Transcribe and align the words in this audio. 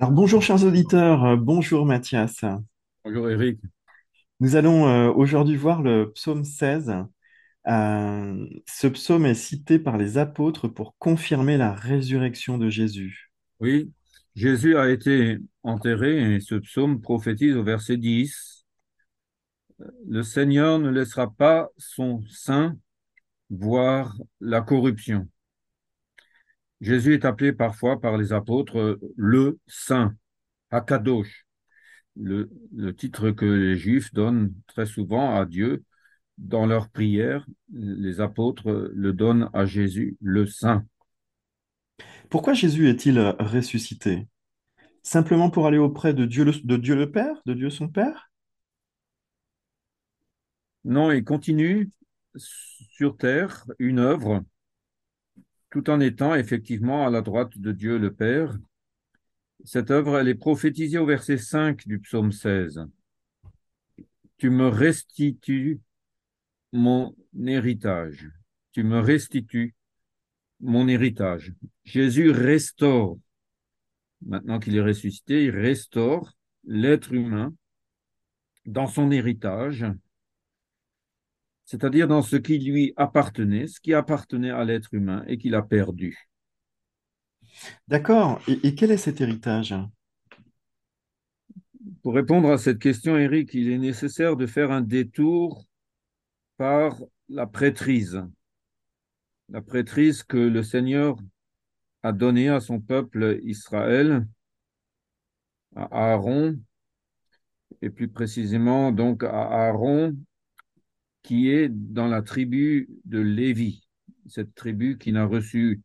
Alors 0.00 0.12
bonjour 0.12 0.40
chers 0.40 0.64
auditeurs, 0.64 1.26
euh, 1.26 1.36
bonjour 1.36 1.84
Mathias. 1.84 2.42
Bonjour 3.04 3.28
Eric. 3.28 3.60
Nous 4.40 4.56
allons 4.56 4.88
euh, 4.88 5.12
aujourd'hui 5.12 5.56
voir 5.56 5.82
le 5.82 6.10
psaume 6.12 6.42
16. 6.42 6.94
Euh, 7.66 8.46
ce 8.66 8.86
psaume 8.86 9.26
est 9.26 9.34
cité 9.34 9.78
par 9.78 9.98
les 9.98 10.16
apôtres 10.16 10.68
pour 10.68 10.96
confirmer 10.96 11.58
la 11.58 11.74
résurrection 11.74 12.56
de 12.56 12.70
Jésus. 12.70 13.30
Oui, 13.60 13.92
Jésus 14.34 14.78
a 14.78 14.88
été 14.88 15.36
enterré 15.64 16.36
et 16.36 16.40
ce 16.40 16.54
psaume 16.54 17.02
prophétise 17.02 17.54
au 17.54 17.62
verset 17.62 17.98
10. 17.98 18.64
Le 20.08 20.22
Seigneur 20.22 20.78
ne 20.78 20.88
laissera 20.88 21.30
pas 21.30 21.68
son 21.76 22.24
saint 22.26 22.74
voir 23.50 24.16
la 24.40 24.62
corruption. 24.62 25.28
Jésus 26.80 27.14
est 27.14 27.24
appelé 27.24 27.52
parfois 27.52 28.00
par 28.00 28.16
les 28.16 28.32
apôtres 28.32 28.98
le 29.16 29.58
saint, 29.66 30.14
Akadosh, 30.70 31.46
le, 32.16 32.50
le 32.74 32.94
titre 32.94 33.30
que 33.30 33.44
les 33.44 33.76
Juifs 33.76 34.12
donnent 34.12 34.54
très 34.66 34.86
souvent 34.86 35.34
à 35.34 35.44
Dieu 35.44 35.84
dans 36.38 36.64
leurs 36.66 36.88
prières. 36.88 37.46
Les 37.72 38.20
apôtres 38.20 38.90
le 38.94 39.12
donnent 39.12 39.50
à 39.52 39.66
Jésus, 39.66 40.16
le 40.20 40.46
saint. 40.46 40.86
Pourquoi 42.30 42.54
Jésus 42.54 42.88
est-il 42.88 43.18
ressuscité? 43.38 44.26
Simplement 45.02 45.50
pour 45.50 45.66
aller 45.66 45.78
auprès 45.78 46.14
de 46.14 46.24
Dieu 46.24 46.44
le, 46.44 46.52
de 46.52 46.76
Dieu 46.76 46.94
le 46.94 47.10
Père, 47.10 47.42
de 47.44 47.54
Dieu 47.54 47.70
son 47.70 47.88
Père? 47.88 48.30
Non, 50.84 51.10
il 51.10 51.24
continue 51.24 51.90
sur 52.36 53.16
terre 53.16 53.66
une 53.78 53.98
œuvre 53.98 54.42
tout 55.70 55.88
en 55.88 56.00
étant 56.00 56.34
effectivement 56.34 57.06
à 57.06 57.10
la 57.10 57.22
droite 57.22 57.56
de 57.58 57.72
Dieu 57.72 57.98
le 57.98 58.12
Père. 58.12 58.58
Cette 59.64 59.90
œuvre, 59.90 60.18
elle 60.18 60.28
est 60.28 60.34
prophétisée 60.34 60.98
au 60.98 61.06
verset 61.06 61.38
5 61.38 61.86
du 61.86 61.98
psaume 62.00 62.32
16. 62.32 62.86
Tu 64.38 64.50
me 64.50 64.68
restitues 64.68 65.80
mon 66.72 67.14
héritage. 67.46 68.30
Tu 68.72 68.82
me 68.82 68.98
restitues 68.98 69.74
mon 70.60 70.88
héritage. 70.88 71.52
Jésus 71.84 72.30
restaure, 72.30 73.18
maintenant 74.24 74.58
qu'il 74.58 74.76
est 74.76 74.82
ressuscité, 74.82 75.44
il 75.44 75.50
restaure 75.50 76.32
l'être 76.64 77.12
humain 77.12 77.54
dans 78.66 78.86
son 78.86 79.10
héritage, 79.10 79.86
c'est-à-dire 81.70 82.08
dans 82.08 82.20
ce 82.20 82.34
qui 82.34 82.58
lui 82.58 82.92
appartenait, 82.96 83.68
ce 83.68 83.78
qui 83.78 83.94
appartenait 83.94 84.50
à 84.50 84.64
l'être 84.64 84.92
humain 84.92 85.22
et 85.28 85.38
qu'il 85.38 85.54
a 85.54 85.62
perdu. 85.62 86.18
D'accord. 87.86 88.40
Et, 88.48 88.58
et 88.66 88.74
quel 88.74 88.90
est 88.90 88.96
cet 88.96 89.20
héritage? 89.20 89.76
Pour 92.02 92.14
répondre 92.14 92.50
à 92.50 92.58
cette 92.58 92.80
question, 92.80 93.16
Eric, 93.16 93.54
il 93.54 93.70
est 93.70 93.78
nécessaire 93.78 94.34
de 94.34 94.48
faire 94.48 94.72
un 94.72 94.80
détour 94.80 95.64
par 96.56 97.00
la 97.28 97.46
prêtrise. 97.46 98.20
La 99.48 99.62
prêtrise 99.62 100.24
que 100.24 100.38
le 100.38 100.64
Seigneur 100.64 101.18
a 102.02 102.10
donnée 102.10 102.48
à 102.48 102.58
son 102.58 102.80
peuple 102.80 103.38
Israël, 103.44 104.26
à 105.76 106.14
Aaron, 106.14 106.58
et 107.80 107.90
plus 107.90 108.08
précisément 108.08 108.90
donc 108.90 109.22
à 109.22 109.68
Aaron, 109.68 110.16
qui 111.22 111.50
est 111.50 111.68
dans 111.68 112.06
la 112.06 112.22
tribu 112.22 112.88
de 113.04 113.18
Lévi, 113.18 113.86
cette 114.26 114.54
tribu 114.54 114.98
qui 114.98 115.12
n'a 115.12 115.24
reçu 115.24 115.82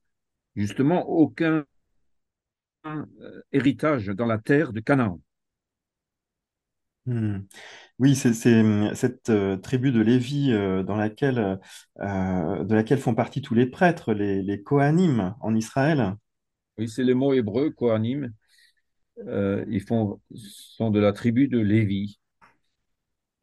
justement 0.55 1.07
aucun 1.07 1.65
héritage 3.51 4.07
dans 4.07 4.25
la 4.25 4.37
terre 4.37 4.73
de 4.73 4.79
Canaan. 4.79 5.19
Hmm. 7.05 7.41
Oui, 7.99 8.15
c'est 8.15 8.61
hum, 8.61 8.95
cette 8.95 9.29
euh, 9.29 9.57
tribu 9.57 9.91
de 9.91 10.01
Lévi 10.01 10.51
euh, 10.51 10.81
dans 10.81 10.95
laquelle, 10.95 11.59
euh, 11.99 12.63
de 12.63 12.73
laquelle 12.73 12.97
font 12.97 13.13
partie 13.13 13.41
tous 13.43 13.53
les 13.53 13.67
prêtres, 13.67 14.13
les, 14.13 14.41
les 14.41 14.63
Kohanim 14.63 15.35
en 15.39 15.55
Israël. 15.55 16.15
Oui, 16.77 16.89
c'est 16.89 17.03
les 17.03 17.13
mots 17.13 17.33
hébreux, 17.33 17.69
Kohanim. 17.69 18.33
Euh, 19.27 19.63
ils 19.69 19.81
font, 19.81 20.19
sont 20.33 20.89
de 20.89 20.99
la 20.99 21.13
tribu 21.13 21.47
de 21.47 21.59
Lévi. 21.59 22.19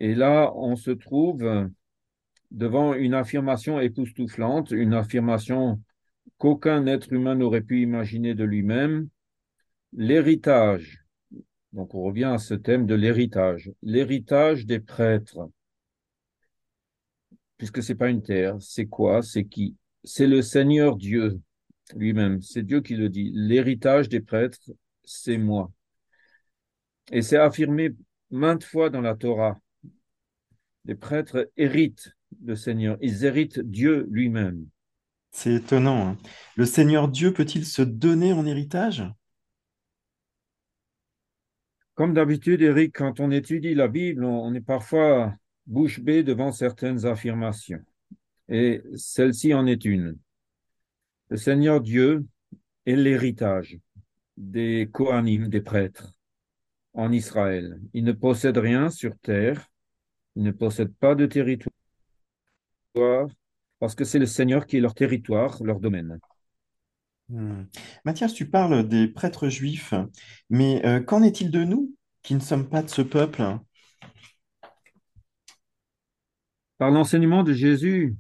Et 0.00 0.14
là, 0.14 0.52
on 0.56 0.74
se 0.76 0.90
trouve 0.90 1.70
devant 2.52 2.94
une 2.94 3.14
affirmation 3.14 3.80
époustouflante, 3.80 4.70
une 4.70 4.94
affirmation 4.94 5.80
qu'aucun 6.38 6.86
être 6.86 7.12
humain 7.12 7.34
n'aurait 7.34 7.62
pu 7.62 7.82
imaginer 7.82 8.34
de 8.34 8.44
lui-même. 8.44 9.08
L'héritage 9.92 11.02
donc 11.72 11.94
on 11.94 12.02
revient 12.02 12.24
à 12.24 12.38
ce 12.38 12.54
thème 12.54 12.86
de 12.86 12.94
l'héritage. 12.94 13.70
L'héritage 13.82 14.66
des 14.66 14.80
prêtres. 14.80 15.48
Puisque 17.56 17.82
c'est 17.82 17.94
pas 17.94 18.10
une 18.10 18.22
terre, 18.22 18.56
c'est 18.60 18.86
quoi? 18.86 19.22
C'est 19.22 19.44
qui? 19.44 19.76
C'est 20.04 20.26
le 20.26 20.42
Seigneur 20.42 20.96
Dieu 20.96 21.40
lui-même. 21.96 22.42
C'est 22.42 22.62
Dieu 22.62 22.80
qui 22.80 22.94
le 22.96 23.08
dit. 23.08 23.30
L'héritage 23.34 24.08
des 24.08 24.20
prêtres, 24.20 24.70
c'est 25.04 25.38
moi. 25.38 25.70
Et 27.10 27.22
c'est 27.22 27.36
affirmé 27.36 27.94
maintes 28.30 28.64
fois 28.64 28.90
dans 28.90 29.00
la 29.00 29.14
Torah. 29.14 29.60
Les 30.84 30.94
prêtres 30.94 31.50
héritent 31.56 32.14
le 32.44 32.56
Seigneur. 32.56 32.96
Ils 33.00 33.24
héritent 33.24 33.60
Dieu 33.60 34.06
lui-même. 34.10 34.66
C'est 35.30 35.54
étonnant. 35.54 36.08
hein. 36.08 36.18
Le 36.56 36.66
Seigneur 36.66 37.08
Dieu 37.08 37.32
peut-il 37.32 37.64
se 37.64 37.82
donner 37.82 38.32
en 38.32 38.46
héritage? 38.46 39.04
Comme 41.94 42.14
d'habitude, 42.14 42.62
Eric, 42.62 42.94
quand 42.96 43.20
on 43.20 43.30
étudie 43.30 43.74
la 43.74 43.88
Bible, 43.88 44.24
on 44.24 44.52
est 44.54 44.60
parfois 44.60 45.34
bouche 45.66 46.00
bée 46.00 46.22
devant 46.22 46.52
certaines 46.52 47.06
affirmations. 47.06 47.84
Et 48.48 48.82
celle-ci 48.96 49.54
en 49.54 49.66
est 49.66 49.84
une. 49.84 50.18
Le 51.28 51.36
Seigneur 51.36 51.80
Dieu 51.80 52.26
est 52.86 52.96
l'héritage 52.96 53.78
des 54.36 54.88
Kohanim, 54.92 55.48
des 55.48 55.60
prêtres 55.60 56.12
en 56.94 57.12
Israël. 57.12 57.80
Il 57.94 58.04
ne 58.04 58.12
possède 58.12 58.58
rien 58.58 58.90
sur 58.90 59.16
terre, 59.18 59.70
il 60.36 60.42
ne 60.42 60.50
possède 60.50 60.92
pas 60.94 61.14
de 61.14 61.26
territoire, 61.26 61.71
parce 62.94 63.94
que 63.94 64.04
c'est 64.04 64.18
le 64.18 64.26
Seigneur 64.26 64.66
qui 64.66 64.76
est 64.76 64.80
leur 64.80 64.94
territoire, 64.94 65.62
leur 65.62 65.80
domaine. 65.80 66.18
Hmm. 67.28 67.64
Mathias, 68.04 68.34
tu 68.34 68.48
parles 68.48 68.86
des 68.86 69.08
prêtres 69.08 69.48
juifs, 69.48 69.94
mais 70.50 70.84
euh, 70.84 71.00
qu'en 71.00 71.22
est-il 71.22 71.50
de 71.50 71.64
nous 71.64 71.94
qui 72.22 72.34
ne 72.34 72.40
sommes 72.40 72.68
pas 72.68 72.82
de 72.82 72.90
ce 72.90 73.02
peuple? 73.02 73.42
Par 76.78 76.90
l'enseignement 76.90 77.42
de 77.42 77.52
Jésus, 77.52 78.16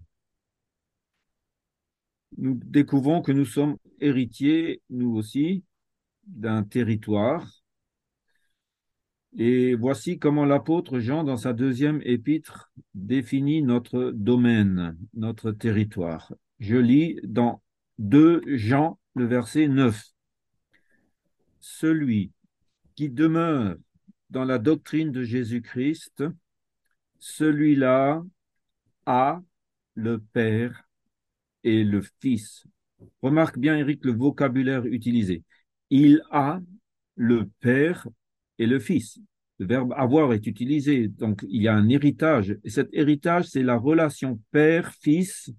nous 2.38 2.58
découvrons 2.64 3.22
que 3.22 3.32
nous 3.32 3.44
sommes 3.44 3.76
héritiers, 4.00 4.82
nous 4.90 5.14
aussi, 5.16 5.64
d'un 6.26 6.62
territoire. 6.62 7.61
Et 9.38 9.74
voici 9.74 10.18
comment 10.18 10.44
l'apôtre 10.44 10.98
Jean, 10.98 11.24
dans 11.24 11.38
sa 11.38 11.54
deuxième 11.54 12.02
épître, 12.04 12.70
définit 12.94 13.62
notre 13.62 14.10
domaine, 14.10 14.98
notre 15.14 15.52
territoire. 15.52 16.32
Je 16.58 16.76
lis 16.76 17.18
dans 17.24 17.62
2 17.98 18.42
Jean, 18.56 18.98
le 19.14 19.24
verset 19.26 19.68
9. 19.68 20.04
Celui 21.60 22.32
qui 22.94 23.08
demeure 23.08 23.76
dans 24.28 24.44
la 24.44 24.58
doctrine 24.58 25.12
de 25.12 25.22
Jésus-Christ, 25.22 26.24
celui-là 27.18 28.22
a 29.06 29.42
le 29.94 30.18
Père 30.18 30.86
et 31.64 31.84
le 31.84 32.02
Fils. 32.20 32.66
Remarque 33.22 33.58
bien, 33.58 33.76
Eric, 33.76 34.04
le 34.04 34.12
vocabulaire 34.12 34.84
utilisé. 34.84 35.42
Il 35.88 36.22
a 36.30 36.60
le 37.16 37.48
Père 37.60 38.06
et 38.58 38.66
le 38.66 38.78
Fils. 38.78 39.18
Le 39.58 39.66
verbe 39.66 39.92
avoir 39.96 40.32
est 40.32 40.46
utilisé, 40.46 41.08
donc 41.08 41.44
il 41.48 41.62
y 41.62 41.68
a 41.68 41.74
un 41.74 41.88
héritage. 41.88 42.56
Et 42.64 42.70
cet 42.70 42.88
héritage, 42.92 43.46
c'est 43.46 43.62
la 43.62 43.76
relation 43.76 44.40
Père-Fils 44.50 45.52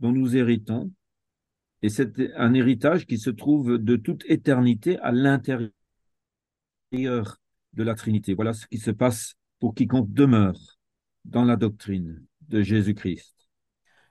dont 0.00 0.12
nous 0.12 0.36
héritons. 0.36 0.92
Et 1.82 1.88
c'est 1.88 2.34
un 2.36 2.54
héritage 2.54 3.06
qui 3.06 3.18
se 3.18 3.30
trouve 3.30 3.78
de 3.78 3.96
toute 3.96 4.24
éternité 4.26 4.98
à 4.98 5.12
l'intérieur 5.12 5.70
de 6.92 7.82
la 7.82 7.94
Trinité. 7.94 8.34
Voilà 8.34 8.52
ce 8.52 8.66
qui 8.66 8.78
se 8.78 8.90
passe 8.90 9.34
pour 9.60 9.74
quiconque 9.74 10.12
demeure 10.12 10.58
dans 11.24 11.44
la 11.44 11.56
doctrine 11.56 12.24
de 12.48 12.62
Jésus-Christ. 12.62 13.35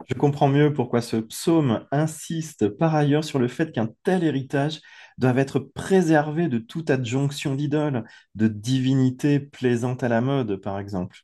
Je 0.07 0.13
comprends 0.13 0.47
mieux 0.49 0.73
pourquoi 0.73 1.01
ce 1.01 1.17
psaume 1.17 1.85
insiste 1.91 2.69
par 2.69 2.95
ailleurs 2.95 3.23
sur 3.23 3.39
le 3.39 3.47
fait 3.47 3.71
qu'un 3.71 3.89
tel 4.03 4.23
héritage 4.23 4.81
doit 5.17 5.35
être 5.37 5.59
préservé 5.59 6.47
de 6.47 6.57
toute 6.57 6.89
adjonction 6.89 7.55
d'idoles, 7.55 8.03
de 8.35 8.47
divinités 8.47 9.39
plaisantes 9.39 10.03
à 10.03 10.09
la 10.09 10.21
mode, 10.21 10.57
par 10.57 10.79
exemple. 10.79 11.19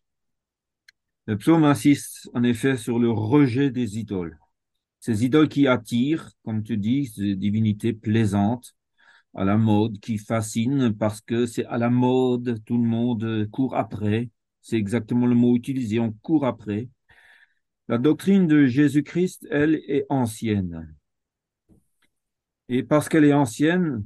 Le 1.27 1.37
psaume 1.37 1.63
insiste 1.63 2.29
en 2.33 2.43
effet 2.43 2.77
sur 2.77 2.99
le 2.99 3.09
rejet 3.11 3.69
des 3.71 3.97
idoles. 3.99 4.37
Ces 4.99 5.25
idoles 5.25 5.49
qui 5.49 5.67
attirent, 5.67 6.31
comme 6.45 6.63
tu 6.63 6.77
dis, 6.77 7.07
ces 7.07 7.35
divinités 7.35 7.93
plaisantes, 7.93 8.75
à 9.35 9.45
la 9.45 9.57
mode, 9.57 9.99
qui 9.99 10.17
fascine 10.17 10.93
parce 10.97 11.21
que 11.21 11.45
c'est 11.45 11.65
à 11.65 11.77
la 11.77 11.89
mode, 11.89 12.63
tout 12.65 12.77
le 12.77 12.83
monde 12.87 13.47
court 13.51 13.75
après. 13.75 14.29
C'est 14.61 14.77
exactement 14.77 15.27
le 15.27 15.35
mot 15.35 15.55
utilisé, 15.55 15.99
on 15.99 16.11
court 16.13 16.45
après. 16.45 16.89
La 17.87 17.97
doctrine 17.97 18.47
de 18.47 18.65
Jésus-Christ, 18.67 19.47
elle, 19.51 19.75
est 19.87 20.05
ancienne. 20.09 20.95
Et 22.69 22.83
parce 22.83 23.09
qu'elle 23.09 23.25
est 23.25 23.33
ancienne, 23.33 24.05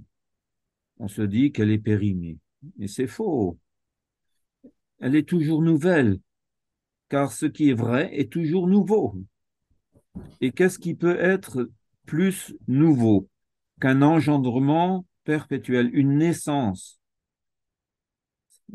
on 0.98 1.08
se 1.08 1.22
dit 1.22 1.52
qu'elle 1.52 1.72
est 1.72 1.78
périmée. 1.78 2.40
Et 2.80 2.88
c'est 2.88 3.08
faux. 3.08 3.60
Elle 5.00 5.16
est 5.16 5.28
toujours 5.28 5.62
nouvelle, 5.62 6.20
car 7.10 7.32
ce 7.32 7.46
qui 7.46 7.70
est 7.70 7.76
vrai 7.76 8.10
est 8.18 8.32
toujours 8.32 8.68
nouveau. 8.68 9.16
Et 10.42 10.52
qu'est-ce 10.52 10.80
qui 10.80 10.96
peut 10.96 11.20
être 11.20 11.70
plus 12.06 12.56
nouveau 12.68 13.30
qu'un 13.82 14.02
engendrement 14.02 15.06
perpétuel, 15.26 15.90
une 15.94 16.18
naissance? 16.18 17.00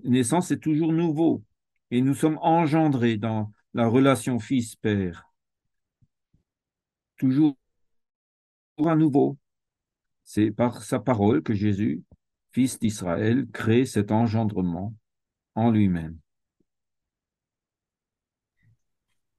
Une 0.04 0.12
naissance 0.12 0.50
est 0.50 0.60
toujours 0.60 0.92
nouveau. 0.92 1.42
Et 1.90 2.02
nous 2.02 2.14
sommes 2.14 2.38
engendrés 2.42 3.16
dans 3.16 3.52
la 3.74 3.86
relation 3.86 4.38
fils-père. 4.38 5.30
Toujours 7.16 7.56
à 8.84 8.96
nouveau. 8.96 9.38
C'est 10.24 10.50
par 10.50 10.82
sa 10.82 10.98
parole 10.98 11.42
que 11.42 11.54
Jésus, 11.54 12.02
fils 12.52 12.78
d'Israël, 12.78 13.46
crée 13.52 13.84
cet 13.84 14.12
engendrement 14.12 14.94
en 15.54 15.70
lui-même. 15.70 16.18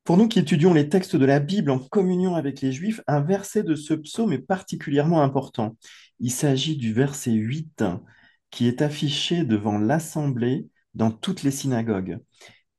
Pour 0.03 0.17
nous 0.17 0.27
qui 0.27 0.39
étudions 0.39 0.73
les 0.73 0.89
textes 0.89 1.15
de 1.15 1.25
la 1.25 1.39
Bible 1.39 1.71
en 1.71 1.79
communion 1.79 2.35
avec 2.35 2.61
les 2.61 2.71
Juifs, 2.71 3.01
un 3.07 3.21
verset 3.21 3.63
de 3.63 3.75
ce 3.75 3.93
psaume 3.93 4.33
est 4.33 4.39
particulièrement 4.39 5.21
important. 5.21 5.77
Il 6.19 6.31
s'agit 6.31 6.75
du 6.75 6.91
verset 6.91 7.31
8 7.31 7.83
qui 8.49 8.67
est 8.67 8.81
affiché 8.81 9.43
devant 9.45 9.77
l'assemblée 9.77 10.67
dans 10.93 11.11
toutes 11.11 11.43
les 11.43 11.51
synagogues. 11.51 12.19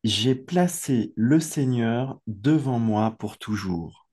J'ai 0.05 0.35
placé 0.35 1.13
le 1.15 1.39
Seigneur 1.39 2.21
devant 2.27 2.81
moi 2.81 3.17
pour 3.19 3.39
toujours. 3.39 4.09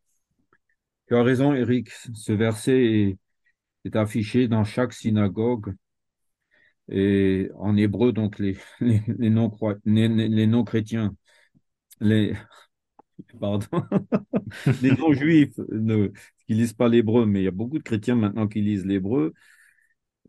Tu 1.07 1.15
as 1.15 1.23
raison, 1.23 1.53
Eric. 1.53 1.89
Ce 2.13 2.31
verset 2.31 3.17
est, 3.85 3.95
affiché 3.95 4.47
dans 4.47 4.63
chaque 4.63 4.93
synagogue. 4.93 5.73
Et 6.91 7.49
en 7.55 7.75
hébreu, 7.75 8.11
donc 8.11 8.37
les, 8.39 8.57
non-chrétiens, 9.19 11.15
les, 11.99 12.33
pardon, 13.39 13.67
les 14.81 14.91
non-juifs 14.91 15.57
ne, 15.71 16.09
qui 16.45 16.53
lisent 16.53 16.73
pas 16.73 16.87
l'hébreu, 16.87 17.25
mais 17.25 17.41
il 17.41 17.45
y 17.45 17.47
a 17.47 17.51
beaucoup 17.51 17.79
de 17.79 17.83
chrétiens 17.83 18.15
maintenant 18.15 18.47
qui 18.47 18.61
lisent 18.61 18.85
l'hébreu. 18.85 19.33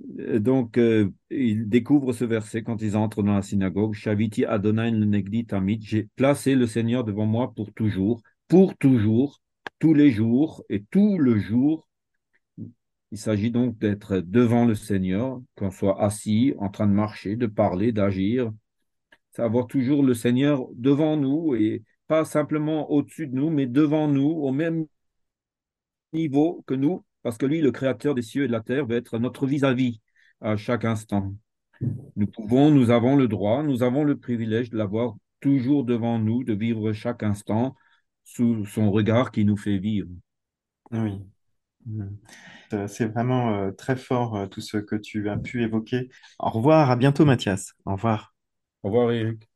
Donc, 0.00 0.78
euh, 0.78 1.10
ils 1.30 1.68
découvrent 1.68 2.12
ce 2.12 2.24
verset 2.24 2.62
quand 2.62 2.80
ils 2.80 2.96
entrent 2.96 3.22
dans 3.22 3.34
la 3.34 3.42
synagogue. 3.42 3.94
Shaviti 3.94 4.44
Adonai 4.44 4.90
Negdi 4.92 5.44
Tamid. 5.44 5.82
J'ai 5.82 6.08
placé 6.16 6.54
le 6.54 6.66
Seigneur 6.66 7.04
devant 7.04 7.26
moi 7.26 7.52
pour 7.54 7.72
toujours, 7.72 8.22
pour 8.48 8.76
toujours, 8.76 9.40
tous 9.78 9.94
les 9.94 10.10
jours 10.10 10.64
et 10.70 10.84
tout 10.90 11.18
le 11.18 11.38
jour. 11.38 11.86
Il 13.12 13.18
s'agit 13.18 13.50
donc 13.50 13.76
d'être 13.78 14.18
devant 14.18 14.64
le 14.64 14.74
Seigneur, 14.74 15.40
qu'on 15.56 15.70
soit 15.70 16.02
assis, 16.02 16.54
en 16.58 16.68
train 16.68 16.86
de 16.86 16.92
marcher, 16.92 17.36
de 17.36 17.46
parler, 17.46 17.92
d'agir. 17.92 18.52
C'est 19.32 19.42
avoir 19.42 19.66
toujours 19.66 20.02
le 20.02 20.14
Seigneur 20.14 20.66
devant 20.74 21.16
nous 21.16 21.54
et 21.54 21.82
pas 22.06 22.24
simplement 22.24 22.90
au-dessus 22.90 23.26
de 23.26 23.34
nous, 23.34 23.50
mais 23.50 23.66
devant 23.66 24.08
nous, 24.08 24.30
au 24.30 24.52
même 24.52 24.86
niveau 26.12 26.62
que 26.66 26.74
nous, 26.74 27.04
parce 27.22 27.38
que 27.38 27.46
lui, 27.46 27.60
le 27.60 27.72
créateur 27.72 28.14
des 28.14 28.22
cieux 28.22 28.44
et 28.44 28.46
de 28.46 28.52
la 28.52 28.60
terre, 28.60 28.86
va 28.86 28.96
être 28.96 29.18
notre 29.18 29.46
vis-à-vis 29.46 30.00
-à, 30.42 30.56
chaque 30.56 30.84
instant. 30.84 31.34
Nous 32.16 32.26
pouvons, 32.26 32.70
nous 32.70 32.90
avons 32.90 33.16
le 33.16 33.28
droit, 33.28 33.62
nous 33.62 33.82
avons 33.82 34.04
le 34.04 34.18
privilège 34.18 34.70
de 34.70 34.76
l'avoir 34.76 35.14
toujours 35.40 35.84
devant 35.84 36.18
nous, 36.18 36.44
de 36.44 36.52
vivre 36.52 36.92
chaque 36.92 37.22
instant 37.22 37.74
sous 38.24 38.64
son 38.66 38.90
regard 38.90 39.30
qui 39.30 39.44
nous 39.44 39.56
fait 39.56 39.78
vivre. 39.78 40.08
Oui. 40.92 41.22
Euh, 42.72 42.86
c'est 42.86 43.06
vraiment 43.06 43.54
euh, 43.54 43.70
très 43.72 43.96
fort 43.96 44.36
euh, 44.36 44.46
tout 44.46 44.60
ce 44.60 44.76
que 44.76 44.96
tu 44.96 45.28
as 45.28 45.36
pu 45.36 45.62
évoquer. 45.62 46.10
Au 46.38 46.50
revoir, 46.50 46.90
à 46.90 46.96
bientôt 46.96 47.24
Mathias. 47.24 47.72
Au 47.84 47.92
revoir. 47.92 48.34
Au 48.82 48.88
revoir 48.88 49.12
Eric. 49.12 49.49